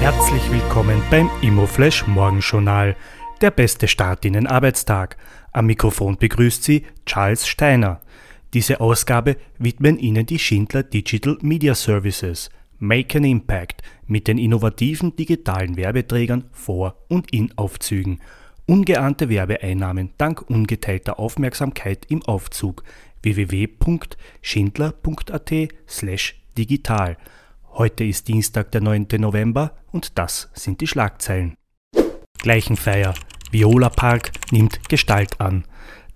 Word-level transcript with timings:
Herzlich 0.00 0.50
willkommen 0.50 1.00
beim 1.10 1.28
Immoflash 1.42 2.06
Morgenjournal. 2.06 2.96
Der 3.42 3.50
beste 3.50 3.86
Start 3.86 4.24
in 4.24 4.32
den 4.32 4.46
Arbeitstag. 4.46 5.18
Am 5.52 5.66
Mikrofon 5.66 6.16
begrüßt 6.16 6.64
Sie 6.64 6.86
Charles 7.04 7.46
Steiner. 7.46 8.00
Diese 8.54 8.80
Ausgabe 8.80 9.36
widmen 9.58 9.98
Ihnen 9.98 10.24
die 10.24 10.38
Schindler 10.38 10.84
Digital 10.84 11.36
Media 11.42 11.74
Services. 11.74 12.48
Make 12.78 13.18
an 13.18 13.24
Impact 13.24 13.82
mit 14.06 14.26
den 14.26 14.38
innovativen 14.38 15.16
digitalen 15.16 15.76
Werbeträgern 15.76 16.44
vor 16.50 16.96
und 17.08 17.30
in 17.30 17.52
Aufzügen. 17.58 18.20
Ungeahnte 18.64 19.28
Werbeeinnahmen 19.28 20.14
dank 20.16 20.48
ungeteilter 20.48 21.18
Aufmerksamkeit 21.18 22.06
im 22.08 22.22
Aufzug. 22.22 22.84
www.schindler.at 23.20 25.52
slash 25.86 26.40
digital. 26.56 27.18
Heute 27.72 28.04
ist 28.04 28.26
Dienstag, 28.28 28.72
der 28.72 28.80
9. 28.80 29.06
November 29.18 29.72
und 29.92 30.18
das 30.18 30.50
sind 30.54 30.80
die 30.80 30.86
Schlagzeilen. 30.86 31.54
Gleichenfeier. 32.38 33.14
Viola 33.52 33.88
Park 33.88 34.32
nimmt 34.50 34.88
Gestalt 34.88 35.40
an. 35.40 35.64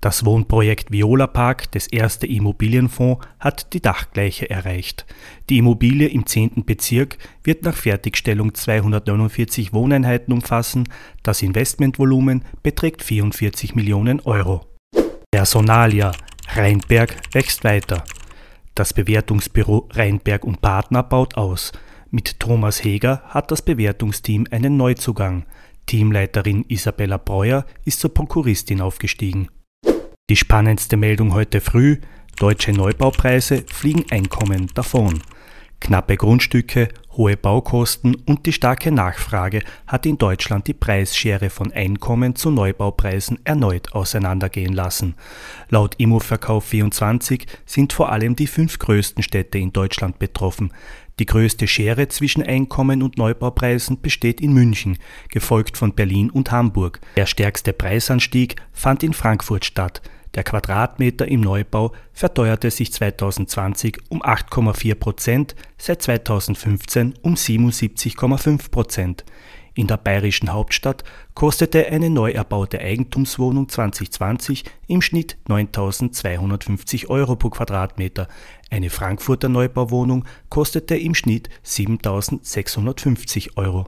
Das 0.00 0.24
Wohnprojekt 0.26 0.90
Viola 0.90 1.26
Park, 1.26 1.70
das 1.72 1.86
erste 1.86 2.26
Immobilienfonds, 2.26 3.24
hat 3.40 3.72
die 3.72 3.80
Dachgleiche 3.80 4.50
erreicht. 4.50 5.06
Die 5.48 5.58
Immobilie 5.58 6.08
im 6.08 6.26
10. 6.26 6.64
Bezirk 6.66 7.16
wird 7.42 7.62
nach 7.62 7.76
Fertigstellung 7.76 8.52
249 8.52 9.72
Wohneinheiten 9.72 10.34
umfassen. 10.34 10.88
Das 11.22 11.40
Investmentvolumen 11.40 12.44
beträgt 12.62 13.02
44 13.02 13.74
Millionen 13.74 14.20
Euro. 14.20 14.66
Personalia. 15.30 16.12
Rheinberg 16.48 17.16
wächst 17.32 17.64
weiter. 17.64 18.04
Das 18.74 18.92
Bewertungsbüro 18.92 19.88
Rheinberg 19.92 20.44
und 20.44 20.60
Partner 20.60 21.04
baut 21.04 21.36
aus. 21.36 21.70
Mit 22.10 22.40
Thomas 22.40 22.82
Heger 22.82 23.22
hat 23.26 23.52
das 23.52 23.62
Bewertungsteam 23.62 24.48
einen 24.50 24.76
Neuzugang. 24.76 25.46
Teamleiterin 25.86 26.64
Isabella 26.66 27.18
Breuer 27.18 27.66
ist 27.84 28.00
zur 28.00 28.12
Prokuristin 28.12 28.80
aufgestiegen. 28.80 29.48
Die 30.28 30.36
spannendste 30.36 30.96
Meldung 30.96 31.34
heute 31.34 31.60
früh, 31.60 32.00
deutsche 32.38 32.72
Neubaupreise 32.72 33.64
fliegen 33.72 34.06
Einkommen 34.10 34.66
davon. 34.74 35.20
Knappe 35.80 36.16
Grundstücke, 36.16 36.88
hohe 37.12 37.36
Baukosten 37.36 38.14
und 38.14 38.46
die 38.46 38.52
starke 38.52 38.90
Nachfrage 38.90 39.62
hat 39.86 40.06
in 40.06 40.18
Deutschland 40.18 40.66
die 40.66 40.74
Preisschere 40.74 41.50
von 41.50 41.72
Einkommen 41.72 42.34
zu 42.36 42.50
Neubaupreisen 42.50 43.38
erneut 43.44 43.92
auseinandergehen 43.92 44.72
lassen. 44.72 45.14
Laut 45.68 45.96
Immoverkauf24 45.96 47.46
sind 47.66 47.92
vor 47.92 48.10
allem 48.10 48.34
die 48.34 48.46
fünf 48.46 48.78
größten 48.78 49.22
Städte 49.22 49.58
in 49.58 49.72
Deutschland 49.72 50.18
betroffen. 50.18 50.72
Die 51.20 51.26
größte 51.26 51.68
Schere 51.68 52.08
zwischen 52.08 52.42
Einkommen 52.42 53.02
und 53.02 53.18
Neubaupreisen 53.18 54.00
besteht 54.00 54.40
in 54.40 54.52
München, 54.52 54.98
gefolgt 55.28 55.76
von 55.76 55.94
Berlin 55.94 56.30
und 56.30 56.50
Hamburg. 56.50 57.00
Der 57.16 57.26
stärkste 57.26 57.72
Preisanstieg 57.72 58.56
fand 58.72 59.04
in 59.04 59.12
Frankfurt 59.12 59.64
statt. 59.64 60.02
Der 60.34 60.42
Quadratmeter 60.42 61.28
im 61.28 61.40
Neubau 61.40 61.92
verteuerte 62.12 62.70
sich 62.70 62.92
2020 62.92 63.98
um 64.08 64.22
8,4 64.22 64.94
Prozent, 64.96 65.54
seit 65.78 66.02
2015 66.02 67.14
um 67.22 67.34
77,5 67.34 68.70
Prozent. 68.70 69.24
In 69.76 69.88
der 69.88 69.96
bayerischen 69.96 70.52
Hauptstadt 70.52 71.02
kostete 71.34 71.86
eine 71.86 72.08
neu 72.08 72.30
erbaute 72.30 72.78
Eigentumswohnung 72.78 73.68
2020 73.68 74.64
im 74.86 75.02
Schnitt 75.02 75.36
9.250 75.48 77.08
Euro 77.08 77.34
pro 77.34 77.50
Quadratmeter. 77.50 78.28
Eine 78.70 78.90
Frankfurter 78.90 79.48
Neubauwohnung 79.48 80.24
kostete 80.48 80.96
im 80.96 81.14
Schnitt 81.14 81.48
7.650 81.64 83.56
Euro. 83.56 83.86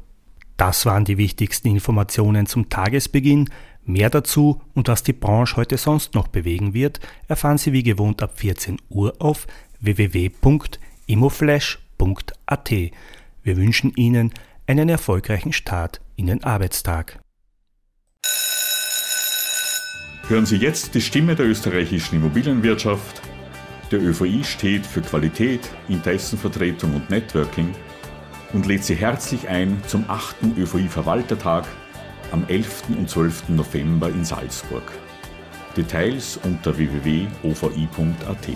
Das 0.56 0.86
waren 0.86 1.05
die 1.05 1.19
wichtigsten 1.19 1.69
Informationen 1.69 2.47
zum 2.47 2.69
Tagesbeginn. 2.69 3.50
Mehr 3.88 4.10
dazu 4.10 4.60
und 4.74 4.88
was 4.88 5.04
die 5.04 5.12
Branche 5.12 5.54
heute 5.56 5.78
sonst 5.78 6.14
noch 6.14 6.26
bewegen 6.26 6.74
wird, 6.74 6.98
erfahren 7.28 7.56
Sie 7.56 7.72
wie 7.72 7.84
gewohnt 7.84 8.20
ab 8.20 8.32
14 8.34 8.78
Uhr 8.88 9.14
auf 9.20 9.47
www.imoflash.at. 9.78 12.70
Wir 13.44 13.56
wünschen 13.56 13.92
Ihnen 13.94 14.34
einen 14.66 14.88
erfolgreichen 14.88 15.52
Start 15.52 16.00
in 16.16 16.26
den 16.26 16.42
Arbeitstag. 16.42 17.20
Hören 20.26 20.46
Sie 20.46 20.56
jetzt 20.56 20.96
die 20.96 21.00
Stimme 21.00 21.36
der 21.36 21.46
österreichischen 21.46 22.16
Immobilienwirtschaft. 22.16 23.22
Der 23.92 24.02
ÖVI 24.02 24.42
steht 24.42 24.84
für 24.84 25.00
Qualität, 25.00 25.60
Interessenvertretung 25.88 26.92
und 26.96 27.08
Networking 27.08 27.72
und 28.52 28.66
lädt 28.66 28.82
Sie 28.82 28.96
herzlich 28.96 29.48
ein 29.48 29.80
zum 29.86 30.10
8. 30.10 30.58
ÖVI-Verwaltertag 30.58 31.69
am 32.32 32.44
11. 32.48 32.84
und 32.98 33.09
12. 33.09 33.48
November 33.50 34.09
in 34.09 34.25
Salzburg. 34.25 34.92
Details 35.76 36.38
unter 36.42 36.76
www.ovi.at. 36.76 38.48